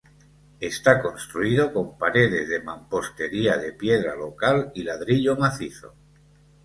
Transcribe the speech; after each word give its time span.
Está 0.59 0.99
construido 0.99 1.63
con 1.75 1.95
paredes 1.99 2.49
de 2.49 2.59
mampostería 2.59 3.57
de 3.59 3.71
piedra 3.71 4.15
local 4.15 4.71
y 4.73 4.81
ladrillo 4.81 5.35
macizo. 5.37 5.93